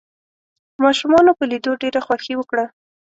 ماشومانو 0.83 1.31
په 1.39 1.43
ليدو 1.51 1.71
ډېره 1.81 1.99
خوښي 2.05 2.33
وکړه. 2.37 2.65